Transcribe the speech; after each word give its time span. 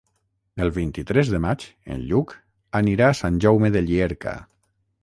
El 0.63 0.71
vint-i-tres 0.77 1.29
de 1.33 1.41
maig 1.45 1.67
en 1.97 2.01
Lluc 2.09 2.35
anirà 2.81 3.13
a 3.13 3.21
Sant 3.21 3.41
Jaume 3.47 3.73
de 3.79 3.87
Llierca. 3.91 4.37